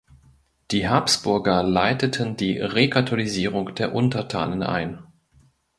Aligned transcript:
Die 0.71 0.89
Habsburger 0.89 1.61
leiteten 1.61 2.35
die 2.35 2.57
Rekatholisierung 2.57 3.75
der 3.75 3.93
Untertanen 3.93 4.63
ein. 4.63 5.03